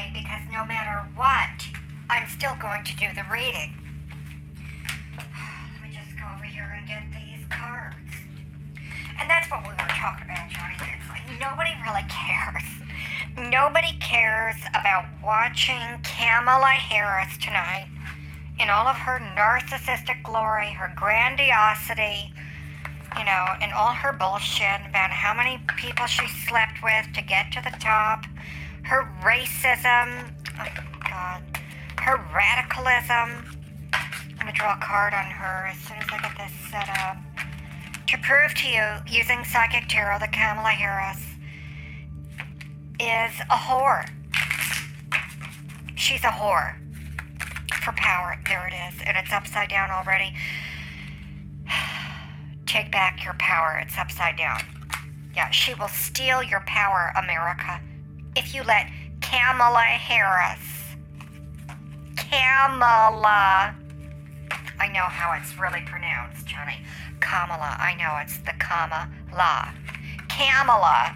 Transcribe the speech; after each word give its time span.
tonight 0.00 0.12
because 0.12 0.40
no 0.52 0.64
matter 0.64 1.06
what, 1.16 1.66
I'm 2.08 2.28
still 2.28 2.54
going 2.60 2.84
to 2.84 2.96
do 2.96 3.06
the 3.14 3.24
reading. 3.30 3.74
Let 5.16 5.82
me 5.82 5.94
just 5.94 6.16
go 6.18 6.24
over 6.34 6.44
here 6.44 6.74
and 6.76 6.86
get 6.86 7.02
these 7.12 7.44
cards. 7.48 7.96
And 9.20 9.28
that's 9.28 9.50
what 9.50 9.62
we 9.62 9.70
were 9.70 9.88
talking 9.88 10.24
about, 10.24 10.48
Johnny. 10.50 10.74
It's 10.80 11.08
like 11.08 11.24
nobody 11.40 11.70
really 11.84 12.04
cares. 12.08 12.64
Nobody 13.50 13.96
cares 14.00 14.56
about 14.70 15.04
watching 15.22 16.00
Kamala 16.02 16.68
Harris 16.68 17.36
tonight 17.38 17.88
in 18.58 18.68
all 18.68 18.86
of 18.86 18.96
her 18.96 19.18
narcissistic 19.36 20.22
glory, 20.22 20.72
her 20.72 20.92
grandiosity, 20.96 22.32
you 23.16 23.24
know, 23.24 23.46
and 23.60 23.72
all 23.72 23.92
her 23.92 24.12
bullshit 24.12 24.80
about 24.88 25.10
how 25.10 25.34
many 25.34 25.60
people 25.76 26.06
she 26.06 26.26
slept 26.46 26.82
with 26.82 27.06
to 27.14 27.22
get 27.22 27.52
to 27.52 27.60
the 27.62 27.74
top, 27.78 28.24
her 28.90 29.08
racism, 29.22 30.34
oh 30.58 30.66
God, 31.08 31.42
her 32.00 32.16
radicalism. 32.34 33.46
I'm 33.92 34.36
gonna 34.36 34.52
draw 34.52 34.74
a 34.74 34.80
card 34.80 35.14
on 35.14 35.26
her 35.26 35.68
as 35.68 35.78
soon 35.78 35.98
as 35.98 36.06
I 36.10 36.18
get 36.18 36.36
this 36.36 36.50
set 36.72 36.88
up. 36.98 37.16
To 38.08 38.18
prove 38.18 38.52
to 38.54 38.68
you, 38.68 38.82
using 39.06 39.44
psychic 39.44 39.86
tarot, 39.88 40.18
that 40.18 40.32
Kamala 40.32 40.70
Harris 40.70 41.22
is 42.98 43.40
a 43.48 43.54
whore. 43.54 44.10
She's 45.94 46.24
a 46.24 46.32
whore 46.34 46.74
for 47.84 47.92
power. 47.92 48.40
There 48.48 48.66
it 48.66 48.74
is, 48.74 49.00
and 49.06 49.16
it's 49.16 49.32
upside 49.32 49.68
down 49.68 49.92
already. 49.92 50.34
Take 52.66 52.90
back 52.90 53.24
your 53.24 53.34
power. 53.34 53.80
It's 53.86 53.96
upside 53.96 54.36
down. 54.36 54.58
Yeah, 55.36 55.48
she 55.50 55.74
will 55.74 55.86
steal 55.86 56.42
your 56.42 56.64
power, 56.66 57.12
America, 57.16 57.80
if 58.36 58.54
you 58.54 58.62
let 58.62 58.86
Kamala 59.20 59.80
Harris. 59.80 60.58
Kamala. 62.16 63.74
I 64.78 64.88
know 64.88 65.04
how 65.04 65.36
it's 65.40 65.58
really 65.58 65.82
pronounced, 65.82 66.46
Johnny. 66.46 66.78
Kamala. 67.20 67.76
I 67.78 67.94
know 67.96 68.18
it's 68.22 68.38
the 68.38 68.52
comma 68.58 69.10
la. 69.32 69.68
Kamala. 70.28 71.14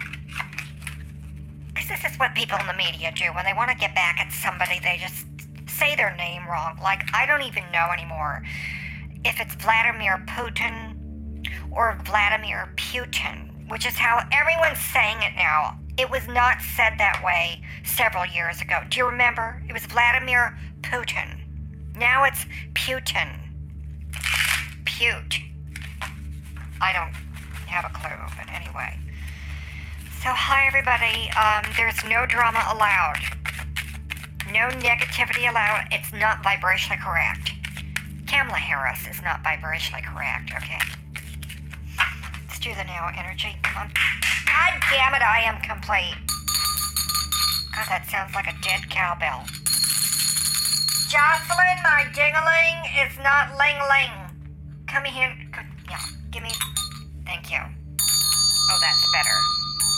Because 1.73 1.89
this 1.89 2.11
is 2.11 2.17
what 2.17 2.35
people 2.35 2.57
in 2.59 2.67
the 2.67 2.73
media 2.73 3.11
do 3.15 3.25
when 3.33 3.43
they 3.45 3.53
want 3.53 3.71
to 3.71 3.77
get 3.77 3.95
back 3.95 4.19
at 4.19 4.31
somebody. 4.31 4.79
They 4.79 4.97
just 5.01 5.25
say 5.67 5.95
their 5.95 6.15
name 6.15 6.47
wrong. 6.47 6.77
Like 6.81 7.03
I 7.13 7.25
don't 7.25 7.41
even 7.41 7.63
know 7.73 7.89
anymore 7.91 8.43
if 9.25 9.41
it's 9.41 9.55
Vladimir 9.55 10.23
Putin 10.27 10.95
or 11.71 11.97
Vladimir 12.05 12.71
Putin, 12.77 13.49
which 13.67 13.85
is 13.85 13.95
how 13.95 14.27
everyone's 14.31 14.79
saying 14.79 15.17
it 15.21 15.35
now. 15.35 15.77
It 15.97 16.09
was 16.09 16.27
not 16.27 16.61
said 16.61 16.95
that 16.97 17.21
way 17.23 17.61
several 17.83 18.25
years 18.25 18.61
ago. 18.61 18.81
Do 18.89 18.99
you 18.99 19.05
remember? 19.05 19.61
It 19.67 19.73
was 19.73 19.85
Vladimir 19.85 20.57
Putin. 20.81 21.39
Now 21.95 22.25
it's 22.25 22.45
Putin. 22.73 23.29
Pute. 24.85 25.39
I 26.81 26.93
don't 26.93 27.13
have 27.67 27.85
a 27.85 27.93
clue, 27.93 28.17
but 28.37 28.53
anyway. 28.53 28.99
So, 30.21 30.29
hi 30.31 30.67
everybody. 30.67 31.29
Um, 31.37 31.71
there's 31.77 32.03
no 32.05 32.25
drama 32.25 32.63
allowed. 32.73 33.19
No 34.51 34.69
negativity 34.81 35.49
allowed. 35.49 35.87
It's 35.91 36.11
not 36.13 36.43
vibrationally 36.43 36.99
correct. 36.99 37.51
Kamala 38.27 38.57
Harris 38.57 39.07
is 39.07 39.21
not 39.21 39.43
vibrationally 39.43 40.03
correct, 40.03 40.51
okay? 40.55 40.79
Do 42.65 42.73
the 42.73 42.83
now 42.85 43.11
energy. 43.15 43.53
Come 43.61 43.77
on. 43.77 43.91
God 44.49 44.73
damn 44.89 45.13
it, 45.13 45.21
I 45.21 45.45
am 45.45 45.61
complete. 45.61 46.17
God, 47.69 47.85
that 47.93 48.09
sounds 48.09 48.33
like 48.33 48.49
a 48.49 48.57
dead 48.65 48.89
cowbell. 48.89 49.45
Jocelyn, 51.05 51.77
my 51.85 52.09
dingling 52.09 52.81
is 53.05 53.13
not 53.21 53.53
ling 53.61 53.77
ling. 53.85 54.17
Come 54.89 55.05
here. 55.05 55.37
Yeah, 55.85 56.01
give 56.31 56.41
me. 56.41 56.49
Thank 57.23 57.53
you. 57.53 57.61
Oh, 57.61 58.79
that's 58.81 59.05
better. 59.13 59.37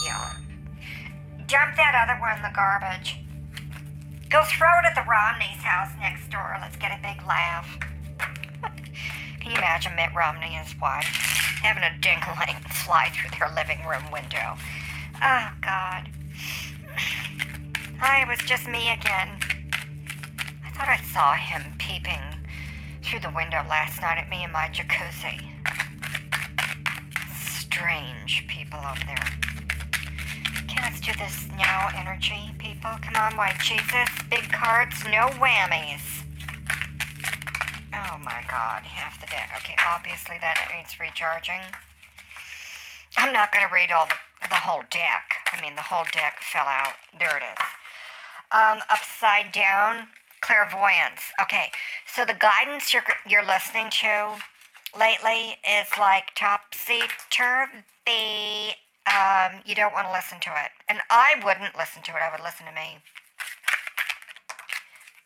Yeah. 0.04 0.36
Dump 1.48 1.72
that 1.80 1.96
other 1.96 2.20
one 2.20 2.36
in 2.36 2.42
the 2.44 2.52
garbage. 2.52 3.16
Go 4.28 4.44
throw 4.44 4.76
it 4.84 4.84
at 4.84 4.94
the 4.94 5.08
Romney's 5.08 5.64
house 5.64 5.96
next 6.04 6.28
door. 6.28 6.58
Let's 6.60 6.76
get 6.76 6.92
a 6.92 7.00
big 7.00 7.26
laugh. 7.26 7.64
Can 9.40 9.52
you 9.52 9.56
imagine 9.56 9.96
Mitt 9.96 10.12
Romney 10.14 10.52
and 10.52 10.68
his 10.68 10.78
wife 10.78 11.47
having 11.62 11.82
a 11.82 11.90
dingling 12.00 12.56
fly 12.70 13.10
through 13.10 13.30
their 13.38 13.48
living 13.54 13.84
room 13.86 14.10
window? 14.12 14.56
Oh, 15.22 15.50
God. 15.60 16.08
I 18.00 18.24
was 18.28 18.38
just 18.46 18.68
me 18.68 18.92
again. 18.92 19.28
I 20.64 20.70
thought 20.70 20.88
I 20.88 21.00
saw 21.12 21.34
him 21.34 21.74
peeping 21.78 22.20
through 23.02 23.20
the 23.20 23.30
window 23.30 23.64
last 23.68 24.00
night 24.00 24.18
at 24.18 24.28
me 24.30 24.44
in 24.44 24.52
my 24.52 24.68
jacuzzi. 24.68 25.42
Strange 27.34 28.46
people 28.46 28.78
over 28.78 29.04
there. 29.06 29.38
Let's 30.80 31.00
do 31.00 31.12
this 31.18 31.48
now 31.56 31.88
energy, 31.96 32.54
people. 32.58 32.90
Come 33.02 33.16
on, 33.16 33.36
white 33.36 33.58
Jesus. 33.58 34.08
Big 34.30 34.50
cards, 34.52 35.02
no 35.04 35.28
whammies. 35.38 36.17
God, 38.58 38.82
half 38.82 39.20
the 39.20 39.26
deck. 39.28 39.54
Okay, 39.58 39.76
obviously 39.86 40.34
that 40.40 40.58
needs 40.74 40.98
recharging. 40.98 41.62
I'm 43.16 43.32
not 43.32 43.52
gonna 43.52 43.70
read 43.72 43.92
all 43.92 44.06
the, 44.06 44.18
the 44.48 44.58
whole 44.66 44.82
deck. 44.90 45.46
I 45.52 45.62
mean, 45.62 45.76
the 45.76 45.86
whole 45.86 46.02
deck 46.10 46.42
fell 46.42 46.66
out. 46.66 46.98
There 47.16 47.36
it 47.36 47.44
is. 47.46 47.62
Um, 48.50 48.82
upside 48.90 49.52
down 49.52 50.08
clairvoyance. 50.40 51.22
Okay, 51.40 51.70
so 52.04 52.24
the 52.24 52.34
guidance 52.34 52.92
you're 52.92 53.06
you're 53.30 53.46
listening 53.46 53.94
to 54.02 54.42
lately 54.98 55.62
is 55.62 55.86
like 55.94 56.34
topsy 56.34 57.06
turvy. 57.30 58.74
Um, 59.06 59.62
you 59.66 59.78
don't 59.78 59.94
want 59.94 60.08
to 60.08 60.12
listen 60.12 60.40
to 60.42 60.50
it, 60.50 60.74
and 60.88 60.98
I 61.10 61.38
wouldn't 61.44 61.78
listen 61.78 62.02
to 62.02 62.10
it. 62.10 62.18
I 62.26 62.34
would 62.34 62.42
listen 62.42 62.66
to 62.66 62.74
me. 62.74 62.98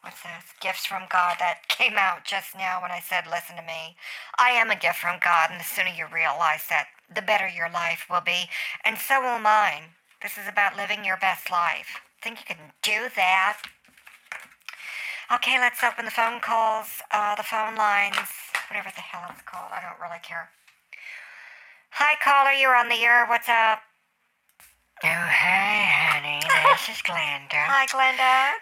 What's 0.03 0.23
this? 0.23 0.51
Gifts 0.61 0.85
from 0.85 1.05
God 1.11 1.37
that 1.39 1.69
came 1.69 1.95
out 1.97 2.25
just 2.25 2.57
now 2.57 2.83
when 2.83 2.91
I 2.91 2.99
said 2.99 3.25
listen 3.31 3.55
to 3.57 3.63
me. 3.63 3.95
I 4.37 4.51
am 4.51 4.71
a 4.71 4.77
gift 4.77 4.99
from 4.99 5.21
God, 5.23 5.51
and 5.51 5.61
the 5.61 5.65
sooner 5.65 5.91
you 5.91 6.07
realize 6.13 6.67
that, 6.69 6.89
the 7.15 7.23
better 7.23 7.47
your 7.47 7.71
life 7.71 8.07
will 8.11 8.21
be, 8.21 8.49
and 8.85 8.99
so 8.99 9.21
will 9.21 9.39
mine. 9.39 9.95
This 10.23 10.39
is 10.39 10.49
about 10.49 10.77
living 10.77 11.05
your 11.05 11.19
best 11.19 11.51
life. 11.51 12.01
Think 12.21 12.41
you 12.41 12.47
can 12.57 12.73
do 12.83 13.15
that? 13.15 13.63
Okay, 15.33 15.59
let's 15.59 15.83
open 15.85 16.05
the 16.05 16.11
phone 16.11 16.41
calls, 16.41 17.01
uh, 17.13 17.37
the 17.37 17.43
phone 17.43 17.77
lines, 17.77 18.17
whatever 18.69 18.91
the 18.95 19.01
hell 19.01 19.29
it's 19.31 19.43
called. 19.43 19.71
I 19.73 19.81
don't 19.81 20.01
really 20.03 20.21
care. 20.23 20.51
Hi, 21.91 22.15
caller, 22.23 22.53
you're 22.53 22.75
on 22.75 22.89
the 22.89 23.05
air. 23.05 23.27
What's 23.29 23.49
up? 23.49 23.81
Oh, 25.05 25.09
hi, 25.09 25.83
honey. 25.85 26.41
This 26.73 26.97
is 26.97 27.03
Glenda. 27.03 27.63
Hi, 27.69 27.87
Glenda. 27.87 28.55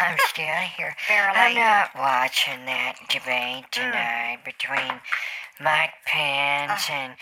I'm 0.00 0.16
still 0.28 0.60
here. 0.76 0.96
Barely. 1.08 1.36
I'm 1.36 1.54
not 1.54 1.90
watching 1.94 2.64
that 2.66 2.96
debate 3.08 3.64
mm. 3.64 3.70
tonight 3.70 4.38
between 4.44 5.00
Mike 5.60 5.94
Pence 6.06 6.88
uh-huh. 6.88 6.92
and 6.92 7.12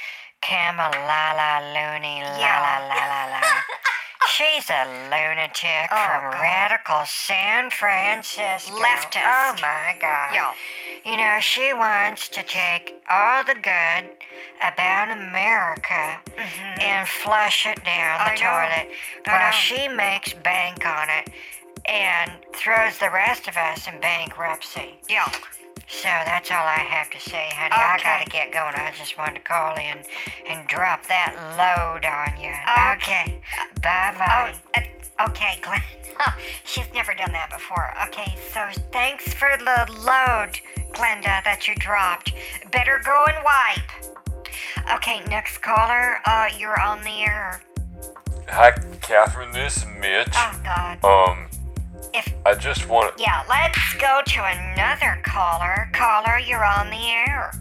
Kamala 0.40 1.60
Looney 1.74 2.22
la 2.22 2.54
la 2.60 2.78
la 2.88 3.02
la 3.06 3.24
la. 3.30 3.40
She's 4.28 4.70
a 4.70 4.86
lunatic 5.10 5.90
Oh, 5.90 6.06
from 6.06 6.30
God. 6.30 6.40
radical 6.40 7.02
San 7.04 7.70
Francisco. 7.70 8.72
Leftist. 8.74 9.22
Oh 9.24 9.56
my 9.60 9.96
God. 10.00 10.32
Yeah. 10.32 10.52
You 11.04 11.16
know, 11.16 11.38
she 11.40 11.72
wants 11.74 12.28
to 12.28 12.42
take 12.44 12.94
all 13.10 13.42
the 13.44 13.54
good 13.54 14.10
about 14.62 15.10
America 15.10 16.20
mm-hmm. 16.36 16.80
and 16.80 17.08
flush 17.08 17.66
it 17.66 17.84
down 17.84 18.20
the 18.24 18.40
know. 18.40 18.50
toilet 18.50 18.88
I 19.26 19.30
while 19.30 19.50
know. 19.50 19.56
she 19.56 19.88
makes 19.88 20.32
bank 20.32 20.86
on 20.86 21.08
it 21.10 21.28
and 21.86 22.30
throws 22.54 22.98
the 22.98 23.10
rest 23.10 23.48
of 23.48 23.56
us 23.56 23.86
in 23.88 24.00
bankruptcy. 24.00 24.94
Yeah. 25.08 25.30
So 25.88 26.08
that's 26.08 26.50
all 26.50 26.56
I 26.64 26.78
have 26.78 27.10
to 27.10 27.20
say, 27.20 27.48
honey. 27.52 27.74
I 27.74 27.98
gotta 28.02 28.30
get 28.30 28.52
going. 28.52 28.74
I 28.74 28.92
just 28.96 29.18
wanted 29.18 29.34
to 29.36 29.40
call 29.40 29.74
in 29.76 29.98
and 30.48 30.66
drop 30.68 31.06
that 31.08 31.34
load 31.58 32.04
on 32.06 32.40
you. 32.40 32.54
Okay. 32.96 33.40
Bye 33.82 34.12
Oh, 34.14 34.18
bye. 34.18 34.54
uh, 34.76 35.26
Okay, 35.28 35.58
Glenn. 35.60 35.80
She's 36.64 36.86
never 36.94 37.14
done 37.14 37.32
that 37.32 37.50
before. 37.50 37.92
Okay, 38.08 38.34
so 38.52 38.66
thanks 38.92 39.32
for 39.34 39.50
the 39.58 39.86
load, 40.00 40.58
Glenda, 40.94 41.44
that 41.44 41.68
you 41.68 41.74
dropped. 41.76 42.32
Better 42.72 43.00
go 43.04 43.24
and 43.28 43.36
wipe. 43.44 44.94
Okay, 44.96 45.20
next 45.28 45.58
caller. 45.58 46.18
Uh, 46.24 46.48
you're 46.58 46.80
on 46.80 47.02
the 47.04 47.22
air. 47.22 47.62
Hi, 48.48 48.72
Catherine. 49.02 49.52
This 49.52 49.76
is 49.78 49.84
Mitch. 50.00 50.28
Oh 50.34 50.60
God. 50.64 51.04
Um, 51.04 51.46
If 52.14 52.34
I 52.44 52.54
just 52.54 52.88
want 52.88 53.16
to. 53.16 53.22
yeah, 53.22 53.42
let's 53.48 53.94
go 53.94 54.20
to 54.26 54.44
another 54.44 55.18
caller. 55.22 55.88
Caller, 55.92 56.38
you're 56.38 56.64
on 56.64 56.90
the 56.90 56.96
air. 56.96 57.52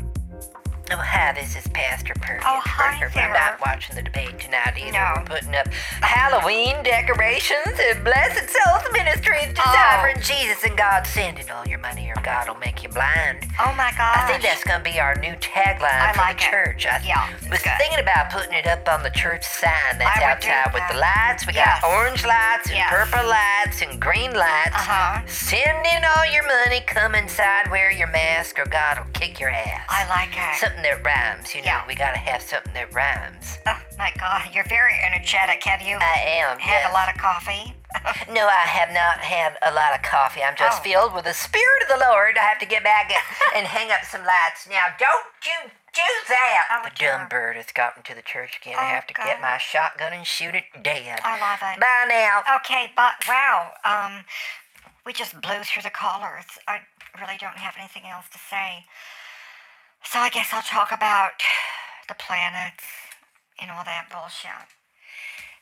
Oh, 0.94 0.98
hi, 0.98 1.32
this 1.32 1.56
is 1.56 1.66
Pastor 1.72 2.14
Purdy. 2.20 2.44
Oh, 2.46 2.60
hi 2.66 3.00
We're 3.00 3.10
there. 3.16 3.32
not 3.32 3.62
watching 3.62 3.96
the 3.96 4.02
debate 4.02 4.38
tonight 4.40 4.76
either. 4.76 4.92
No. 4.92 5.14
We're 5.24 5.40
putting 5.40 5.56
up 5.56 5.72
Halloween 6.04 6.84
decorations 6.84 7.80
and 7.80 8.04
Blessed 8.04 8.50
Souls 8.52 8.84
Ministries 8.92 9.56
to 9.56 9.64
divert 9.72 10.20
Jesus 10.20 10.66
and 10.68 10.76
God 10.76 11.08
sending 11.08 11.50
all 11.50 11.66
your 11.66 11.80
money 11.80 12.12
or 12.12 12.20
God 12.24 12.50
will 12.50 12.60
make 12.60 12.84
you 12.84 12.90
blind. 12.90 13.48
Oh 13.60 13.72
my 13.80 13.96
God. 13.96 14.20
I 14.20 14.28
think 14.28 14.44
that's 14.44 14.66
gonna 14.66 14.84
be 14.84 15.00
our 15.00 15.16
new 15.16 15.32
tagline 15.40 15.88
I 15.96 16.12
for 16.12 16.20
like 16.28 16.40
the 16.40 16.44
it. 16.44 16.52
church. 16.52 16.86
I 16.86 17.00
Yeah, 17.08 17.24
was 17.50 17.64
good. 17.64 17.72
thinking 17.80 18.00
about 18.04 18.30
putting 18.30 18.52
it 18.54 18.68
up 18.68 18.84
on 18.92 19.02
the 19.04 19.12
church 19.16 19.44
sign 19.48 19.96
that's 19.98 20.20
I 20.20 20.28
outside 20.28 20.74
with 20.76 20.84
that. 20.84 20.92
the 20.92 21.00
lights. 21.00 21.48
We 21.48 21.54
Yes. 21.54 21.80
got 21.80 21.88
orange 21.90 22.26
lights 22.26 22.68
and 22.68 22.76
Yes. 22.84 22.92
purple 22.92 23.24
lights 23.32 23.82
and 23.82 23.96
green 23.96 24.34
lights. 24.36 24.76
Uh-huh. 24.76 25.22
Send 25.28 25.86
in 25.88 26.04
all 26.04 26.26
your 26.28 26.44
money, 26.48 26.82
come 26.82 27.16
inside, 27.16 27.72
wear 27.72 27.92
your 27.92 28.08
mask, 28.12 28.60
or 28.60 28.66
God 28.66 29.00
will 29.00 29.12
kick 29.14 29.40
your 29.40 29.50
ass. 29.52 29.88
I 29.88 30.04
like 30.12 30.36
it. 30.36 30.60
Something 30.60 30.81
that 30.84 31.04
rhymes, 31.06 31.54
you 31.56 31.62
know. 31.62 31.68
Yeah. 31.82 31.88
We 31.88 31.96
gotta 31.96 32.18
have 32.18 32.42
something 32.42 32.74
that 32.74 32.94
rhymes. 32.94 33.58
oh 33.68 33.80
my 33.98 34.12
god, 34.20 34.50
you're 34.54 34.68
very 34.68 34.94
energetic. 35.06 35.64
Have 35.64 35.82
you 35.82 35.98
I 35.98 36.42
am. 36.44 36.60
had 36.60 36.82
yes. 36.86 36.92
a 36.92 36.94
lot 36.94 37.10
of 37.14 37.20
coffee? 37.22 37.74
No, 38.32 38.48
I 38.48 38.64
have 38.72 38.90
not 38.96 39.20
had 39.20 39.58
a 39.62 39.74
lot 39.76 39.92
of 39.94 40.02
coffee. 40.02 40.42
I'm 40.42 40.56
just 40.56 40.80
Oh. 40.80 40.84
filled 40.84 41.14
with 41.14 41.26
the 41.26 41.34
Spirit 41.34 41.84
of 41.84 41.90
the 41.90 42.00
Lord. 42.08 42.38
I 42.38 42.44
have 42.48 42.58
to 42.60 42.66
get 42.66 42.84
back 42.86 43.12
and, 43.12 43.20
and 43.58 43.68
hang 43.68 43.92
up 43.92 44.06
some 44.08 44.22
lights. 44.24 44.64
Now, 44.70 44.88
don't 44.98 45.28
you 45.44 45.70
do 45.94 46.08
that. 46.30 46.64
Oh, 46.72 46.88
the 46.88 46.96
dumb 46.96 47.28
bird 47.28 47.58
has 47.58 47.68
gotten 47.76 48.02
to 48.04 48.16
the 48.16 48.22
church 48.22 48.58
again. 48.62 48.76
I 48.80 48.84
Oh, 48.88 48.96
have 48.96 49.08
to 49.08 49.14
God. 49.14 49.26
get 49.26 49.42
my 49.42 49.58
shotgun 49.58 50.14
and 50.14 50.26
shoot 50.26 50.56
it 50.56 50.64
dead. 50.82 51.20
I 51.26 51.36
love 51.42 51.60
it. 51.62 51.82
Bye 51.82 52.06
now. 52.08 52.44
Okay, 52.64 52.92
but 52.96 53.14
wow, 53.28 53.74
um, 53.84 54.24
we 55.06 55.12
just 55.12 55.36
blew 55.42 55.60
through 55.64 55.84
the 55.84 55.90
callers. 55.92 56.48
I 56.70 56.80
really 57.20 57.38
don't 57.38 57.58
have 57.60 57.76
anything 57.78 58.04
else 58.10 58.30
to 58.32 58.40
say. 58.40 58.86
So 60.04 60.20
I 60.20 60.30
guess 60.30 60.50
I'll 60.52 60.62
talk 60.62 60.92
about 60.92 61.42
the 62.08 62.16
planets 62.16 62.84
and 63.62 63.72
all 63.72 63.84
that 63.86 64.08
bullshit. 64.12 64.68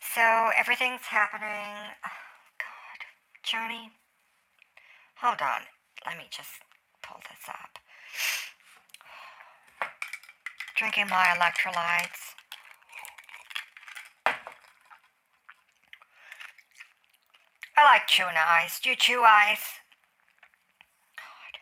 So 0.01 0.49
everything's 0.57 1.05
happening. 1.05 1.93
Oh, 2.05 2.23
God. 2.57 2.99
Johnny, 3.43 3.91
hold 5.17 5.41
on. 5.41 5.61
Let 6.05 6.17
me 6.17 6.25
just 6.31 6.63
pull 7.03 7.19
this 7.29 7.47
up. 7.47 7.77
Drinking 10.75 11.07
my 11.09 11.25
electrolytes. 11.37 12.35
I 17.77 17.83
like 17.83 18.07
chewing 18.07 18.35
ice. 18.35 18.79
Do 18.79 18.89
you 18.89 18.95
chew 18.95 19.23
ice? 19.23 19.79
God. 21.15 21.59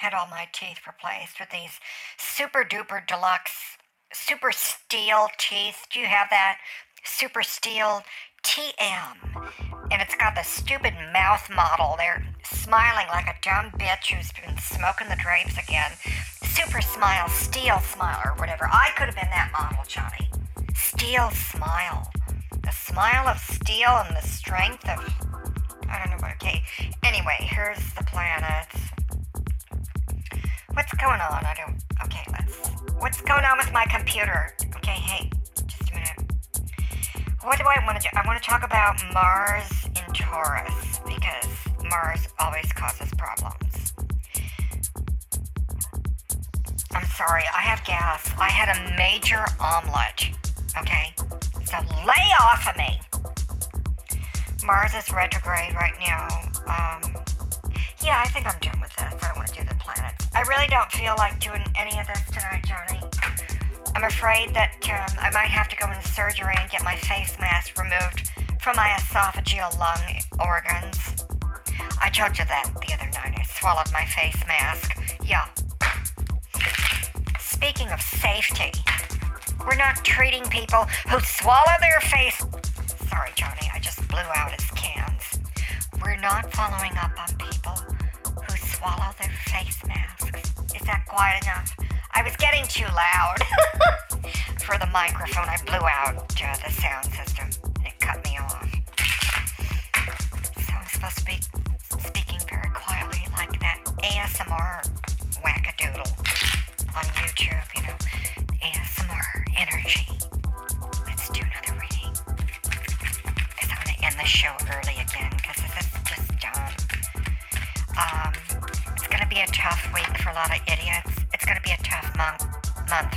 Had 0.00 0.14
all 0.14 0.28
my 0.28 0.48
teeth 0.50 0.80
replaced 0.86 1.38
with 1.38 1.50
these 1.50 1.78
super 2.16 2.64
duper 2.64 3.06
deluxe, 3.06 3.76
super 4.14 4.50
steel 4.50 5.28
teeth. 5.36 5.84
Do 5.92 6.00
you 6.00 6.06
have 6.06 6.28
that? 6.30 6.56
Super 7.04 7.42
steel 7.42 8.02
TM. 8.42 9.52
And 9.90 10.00
it's 10.00 10.14
got 10.14 10.34
the 10.34 10.42
stupid 10.42 10.94
mouth 11.12 11.46
model. 11.54 11.96
They're 11.98 12.24
smiling 12.42 13.08
like 13.08 13.26
a 13.26 13.36
dumb 13.42 13.72
bitch 13.72 14.14
who's 14.14 14.32
been 14.32 14.56
smoking 14.56 15.10
the 15.10 15.20
drapes 15.20 15.58
again. 15.58 15.92
Super 16.44 16.80
smile, 16.80 17.28
steel 17.28 17.78
smile, 17.80 18.22
or 18.24 18.32
whatever. 18.38 18.70
I 18.72 18.92
could 18.96 19.04
have 19.04 19.16
been 19.16 19.28
that 19.28 19.52
model, 19.52 19.84
Johnny. 19.86 20.30
Steel 20.74 21.28
smile. 21.32 22.10
The 22.62 22.72
smile 22.72 23.28
of 23.28 23.36
steel 23.36 23.90
and 24.06 24.16
the 24.16 24.26
strength 24.26 24.88
of. 24.88 25.04
I 25.90 26.02
don't 26.02 26.18
know. 26.18 26.26
Okay. 26.36 26.64
Anyway, 27.04 27.36
here's 27.40 27.92
the 27.92 28.04
planets. 28.04 28.76
What's 30.80 30.94
going 30.94 31.20
on? 31.20 31.44
I 31.44 31.54
don't. 31.58 31.76
Okay, 32.06 32.24
let's. 32.32 32.56
What's 32.98 33.20
going 33.20 33.44
on 33.44 33.58
with 33.58 33.70
my 33.70 33.84
computer? 33.90 34.54
Okay, 34.76 34.92
hey, 34.92 35.30
just 35.66 35.90
a 35.90 35.94
minute. 35.94 36.32
What 37.42 37.58
do 37.58 37.64
I 37.64 37.84
want 37.84 38.00
to 38.00 38.02
do? 38.02 38.08
I 38.16 38.26
want 38.26 38.42
to 38.42 38.48
talk 38.48 38.64
about 38.64 38.96
Mars 39.12 39.84
in 39.84 40.14
Taurus 40.14 41.00
because 41.04 41.50
Mars 41.84 42.28
always 42.38 42.72
causes 42.72 43.12
problems. 43.18 43.92
I'm 46.92 47.06
sorry, 47.08 47.44
I 47.54 47.60
have 47.60 47.84
gas. 47.84 48.32
I 48.38 48.48
had 48.48 48.74
a 48.74 48.96
major 48.96 49.44
omelet. 49.60 50.30
Okay? 50.78 51.12
So 51.66 51.76
lay 52.06 52.26
off 52.40 52.66
of 52.66 52.76
me. 52.78 52.98
Mars 54.64 54.92
is 54.94 55.12
retrograde 55.12 55.74
right 55.74 55.92
now. 56.00 56.26
Um, 56.64 57.22
yeah, 58.02 58.22
I 58.24 58.28
think 58.30 58.46
I'm 58.46 58.58
done 58.60 58.80
with 58.80 58.96
this. 58.96 59.12
I 59.22 59.28
don't 59.28 59.36
want 59.36 59.48
to 59.48 59.60
do 59.60 59.68
the 59.68 59.74
planets. 59.74 60.19
I 60.40 60.42
really 60.44 60.68
don't 60.68 60.90
feel 60.90 61.14
like 61.18 61.38
doing 61.38 61.62
any 61.76 62.00
of 62.00 62.06
this 62.06 62.24
tonight, 62.32 62.64
Johnny. 62.64 62.98
I'm 63.94 64.04
afraid 64.04 64.54
that 64.54 64.72
um, 64.88 65.18
I 65.20 65.28
might 65.32 65.52
have 65.52 65.68
to 65.68 65.76
go 65.76 65.84
into 65.92 66.08
surgery 66.08 66.54
and 66.58 66.70
get 66.70 66.82
my 66.82 66.96
face 66.96 67.38
mask 67.38 67.76
removed 67.76 68.30
from 68.58 68.74
my 68.76 68.88
esophageal 68.88 69.78
lung 69.78 70.00
organs. 70.40 71.26
I 72.00 72.08
told 72.08 72.38
you 72.38 72.46
that 72.46 72.72
the 72.72 72.94
other 72.94 73.10
night. 73.12 73.36
I 73.36 73.42
swallowed 73.42 73.92
my 73.92 74.06
face 74.06 74.40
mask. 74.48 74.96
Yeah. 75.22 75.44
Speaking 77.38 77.90
of 77.90 78.00
safety, 78.00 78.72
we're 79.66 79.76
not 79.76 80.02
treating 80.06 80.44
people 80.44 80.86
who 81.10 81.20
swallow 81.20 81.76
their 81.82 82.00
face. 82.00 82.38
Sorry, 83.10 83.32
Johnny, 83.34 83.68
I 83.74 83.78
just 83.78 84.08
blew 84.08 84.24
out 84.34 84.58
his 84.58 84.70
cans. 84.70 85.38
We're 86.00 86.16
not 86.16 86.50
following 86.50 86.96
up 86.96 87.12
on 87.20 87.36
people 87.36 87.99
swallow 88.80 89.12
their 89.20 89.30
face 89.46 89.78
masks. 89.86 90.24
Is 90.74 90.82
that 90.86 91.04
quiet 91.06 91.42
enough? 91.44 91.76
I 92.12 92.22
was 92.22 92.34
getting 92.36 92.64
too 92.64 92.86
loud 92.86 93.36
for 94.64 94.78
the 94.78 94.86
microphone. 94.86 95.48
I 95.48 95.58
blew 95.66 95.86
out 95.86 96.16
uh, 96.16 96.56
the 96.64 96.72
sound 96.72 97.04
system 97.12 97.48
and 97.76 97.86
it 97.86 98.00
cut 98.00 98.24
me 98.24 98.38
off. 98.38 98.70
So 100.64 100.72
I'm 100.72 100.86
supposed 100.88 101.18
to 101.18 101.24
be 101.26 101.38
speaking 102.00 102.40
very 102.48 102.70
quietly 102.72 103.26
like 103.36 103.60
that 103.60 103.84
ASMR 104.02 104.89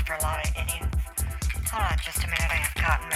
for 0.06 0.13
a 0.13 0.21
lot 0.21 0.39
of 0.47 0.51
idiots. 0.56 0.88
Hold 1.71 1.83
on 1.91 1.97
just 2.01 2.24
a 2.24 2.27
minute, 2.27 2.50
I 2.50 2.56
have 2.56 2.74
cotton. 2.75 3.09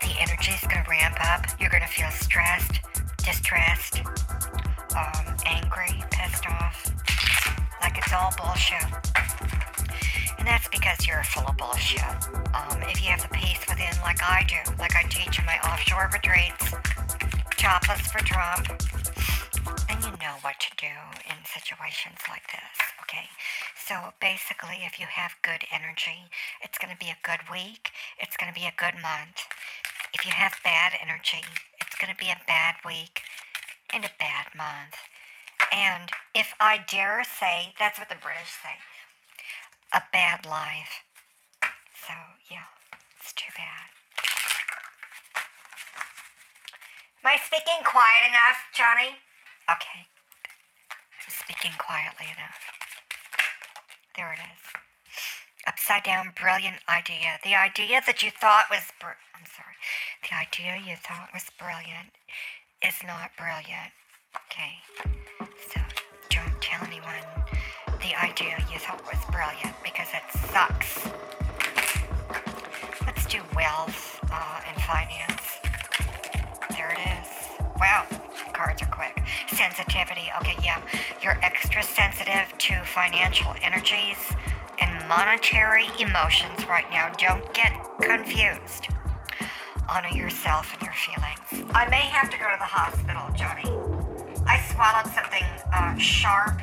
The 0.00 0.12
energy's 0.20 0.60
to 0.62 0.84
ramp 0.88 1.16
up. 1.30 1.46
You're 1.60 1.70
to 1.70 1.86
feel 1.86 2.10
stressed, 2.10 2.80
distressed, 3.18 4.02
um, 4.96 5.36
angry, 5.46 6.02
pissed 6.10 6.46
off, 6.48 6.90
like 7.80 7.98
it's 7.98 8.12
all 8.12 8.32
bullshit. 8.36 8.82
And 10.38 10.46
that's 10.48 10.66
because 10.68 11.06
you're 11.06 11.22
full 11.22 11.46
of 11.46 11.56
bullshit. 11.56 12.02
Um, 12.52 12.82
if 12.82 13.00
you 13.02 13.10
have 13.10 13.22
the 13.22 13.28
peace 13.32 13.60
within, 13.68 13.94
like 14.02 14.22
I 14.22 14.44
do, 14.48 14.56
like 14.78 14.96
I 14.96 15.04
teach 15.04 15.38
in 15.38 15.44
my 15.46 15.58
offshore 15.70 16.10
retreats, 16.12 16.74
topless 17.56 18.00
for 18.10 18.18
Trump, 18.24 18.66
you 20.02 20.18
know 20.18 20.34
what 20.42 20.58
to 20.58 20.70
do 20.76 20.94
in 21.30 21.38
situations 21.46 22.18
like 22.26 22.42
this, 22.50 22.76
okay? 23.06 23.30
So 23.78 24.10
basically, 24.20 24.82
if 24.82 24.98
you 24.98 25.06
have 25.06 25.38
good 25.42 25.62
energy, 25.70 26.26
it's 26.60 26.78
going 26.78 26.90
to 26.92 26.98
be 26.98 27.10
a 27.10 27.22
good 27.22 27.46
week, 27.46 27.94
it's 28.18 28.36
going 28.36 28.52
to 28.52 28.58
be 28.58 28.66
a 28.66 28.74
good 28.74 28.98
month. 28.98 29.46
If 30.12 30.26
you 30.26 30.32
have 30.32 30.58
bad 30.64 30.92
energy, 30.98 31.46
it's 31.80 31.94
going 31.94 32.10
to 32.10 32.18
be 32.18 32.30
a 32.30 32.40
bad 32.50 32.74
week 32.84 33.22
and 33.94 34.04
a 34.04 34.10
bad 34.18 34.50
month. 34.58 34.98
And 35.70 36.10
if 36.34 36.54
I 36.58 36.82
dare 36.90 37.22
say, 37.22 37.72
that's 37.78 37.98
what 37.98 38.08
the 38.08 38.18
British 38.18 38.50
say, 38.58 38.82
a 39.94 40.02
bad 40.12 40.44
life. 40.44 41.06
So, 41.94 42.14
yeah, 42.50 42.66
it's 43.20 43.32
too 43.32 43.54
bad. 43.54 43.86
Am 47.22 47.30
I 47.30 47.38
speaking 47.38 47.86
quiet 47.86 48.26
enough, 48.26 48.66
Johnny? 48.74 49.22
Okay. 49.70 50.06
I'm 51.22 51.30
speaking 51.30 51.72
quietly 51.78 52.26
enough. 52.26 52.58
There 54.16 54.32
it 54.32 54.40
is. 54.40 54.62
Upside 55.66 56.02
down, 56.02 56.32
brilliant 56.38 56.78
idea. 56.88 57.38
The 57.44 57.54
idea 57.54 58.02
that 58.06 58.22
you 58.22 58.30
thought 58.30 58.66
was, 58.70 58.82
br- 59.00 59.22
I'm 59.34 59.46
sorry, 59.46 59.76
the 60.26 60.34
idea 60.34 60.82
you 60.84 60.96
thought 60.96 61.30
was 61.32 61.46
brilliant 61.58 62.10
is 62.82 62.94
not 63.06 63.30
brilliant. 63.38 63.94
Okay. 64.50 64.82
So 65.70 65.80
don't 66.30 66.60
tell 66.60 66.84
anyone 66.86 67.22
the 68.00 68.14
idea 68.20 68.58
you 68.72 68.78
thought 68.78 69.02
was 69.06 69.22
brilliant 69.30 69.76
because 69.84 70.08
it 70.12 70.26
sucks. 70.50 71.08
Let's 73.06 73.26
do 73.26 73.38
wealth 73.54 74.18
uh, 74.30 74.60
and 74.66 74.82
finance. 74.82 75.61
Sensitivity. 79.82 80.30
Okay, 80.40 80.56
yeah. 80.62 80.80
You're 81.22 81.38
extra 81.42 81.82
sensitive 81.82 82.56
to 82.58 82.84
financial 82.84 83.54
energies 83.62 84.16
and 84.80 85.08
monetary 85.08 85.86
emotions 85.98 86.66
right 86.68 86.88
now. 86.90 87.10
Don't 87.18 87.52
get 87.52 87.72
confused. 88.00 88.88
honor 89.88 90.08
yourself 90.08 90.72
and 90.72 90.82
your 90.82 90.92
feelings. 90.94 91.70
I 91.74 91.88
may 91.88 92.00
have 92.00 92.30
to 92.30 92.38
go 92.38 92.44
to 92.44 92.56
the 92.58 92.64
hospital, 92.64 93.22
Johnny. 93.34 93.66
I 94.46 94.60
swallowed 94.72 95.12
something 95.12 95.44
uh, 95.72 95.96
sharp 95.98 96.60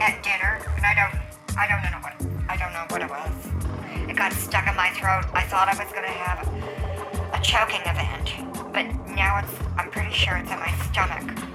at 0.00 0.22
dinner, 0.22 0.58
and 0.76 0.84
I 0.84 0.94
don't, 0.94 1.14
I 1.56 1.66
don't 1.68 1.82
know 1.82 1.98
what, 2.02 2.14
I 2.48 2.56
don't 2.56 2.72
know 2.72 2.86
what 2.88 3.02
it 3.02 3.10
was. 3.10 4.10
It 4.10 4.16
got 4.16 4.32
stuck 4.32 4.66
in 4.68 4.76
my 4.76 4.90
throat. 4.90 5.24
I 5.32 5.42
thought 5.42 5.68
I 5.68 5.82
was 5.82 5.92
gonna 5.92 6.08
have 6.08 6.46
a 7.32 7.40
choking 7.42 7.82
event, 7.82 8.72
but 8.72 8.84
now 9.14 9.38
it's, 9.38 9.52
I'm 9.78 9.90
pretty 9.90 10.12
sure 10.12 10.36
it's 10.36 10.50
in 10.50 10.58
my 10.58 10.72
stomach. 10.90 11.51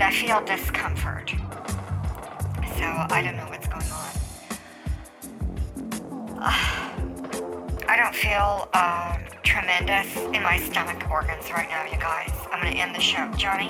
And 0.00 0.08
I 0.08 0.12
feel 0.12 0.42
discomfort. 0.46 1.28
So 1.28 2.86
I 2.86 3.20
don't 3.22 3.36
know 3.36 3.44
what's 3.50 3.68
going 3.68 3.84
on. 3.92 4.10
I 7.86 7.96
don't 7.98 8.14
feel 8.14 8.70
um, 8.72 9.22
tremendous 9.42 10.16
in 10.34 10.42
my 10.42 10.58
stomach 10.58 11.04
organs 11.10 11.50
right 11.50 11.68
now, 11.68 11.84
you 11.84 11.98
guys. 11.98 12.32
I'm 12.50 12.62
gonna 12.62 12.76
end 12.76 12.94
the 12.94 13.00
show. 13.00 13.30
Johnny, 13.36 13.68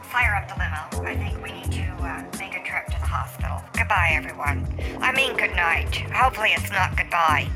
fire 0.00 0.34
up 0.34 0.48
the 0.48 0.54
limo. 0.54 1.06
I 1.06 1.14
think 1.14 1.44
we 1.44 1.52
need 1.60 1.70
to 1.72 1.92
uh, 2.00 2.24
make 2.38 2.54
a 2.54 2.64
trip 2.64 2.86
to 2.86 2.98
the 2.98 3.06
hospital. 3.06 3.60
Goodbye, 3.76 4.12
everyone. 4.14 4.66
I 5.02 5.12
mean, 5.12 5.36
good 5.36 5.54
night. 5.54 5.94
Hopefully, 6.10 6.52
it's 6.56 6.70
not 6.70 6.96
goodbye. 6.96 7.50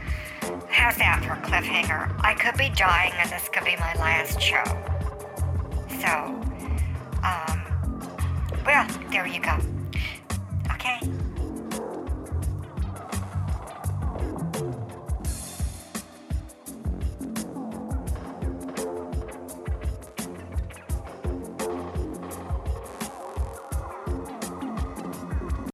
How's 0.68 0.98
that 0.98 1.24
for 1.24 1.32
a 1.32 1.40
cliffhanger? 1.40 2.14
I 2.22 2.34
could 2.34 2.58
be 2.58 2.68
dying, 2.76 3.14
and 3.16 3.30
this 3.30 3.48
could 3.48 3.64
be 3.64 3.76
my 3.76 3.94
last 3.94 4.42
show. 4.42 4.62
So, 6.02 6.42
well, 8.66 8.86
there 9.10 9.26
you 9.26 9.40
go. 9.40 9.56
Okay. 10.72 11.00